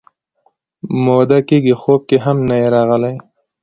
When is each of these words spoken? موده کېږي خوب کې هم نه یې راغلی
موده 1.03 1.39
کېږي 1.49 1.73
خوب 1.81 2.01
کې 2.09 2.17
هم 2.25 2.37
نه 2.49 2.55
یې 2.61 2.67
راغلی 2.75 3.15